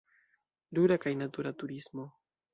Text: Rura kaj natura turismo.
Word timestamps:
Rura 0.79 0.97
kaj 1.03 1.13
natura 1.21 1.53
turismo. 1.61 2.09